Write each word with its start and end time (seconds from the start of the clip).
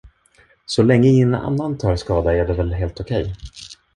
Så 0.65 0.83
länge 0.83 1.07
ingen 1.09 1.77
tar 1.77 1.95
skada 1.95 2.33
är 2.35 2.45
det 2.47 2.53
väl 2.53 2.73
helt 2.73 2.99
okej? 2.99 3.35